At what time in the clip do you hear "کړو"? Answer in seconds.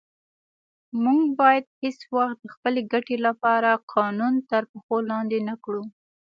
5.63-5.83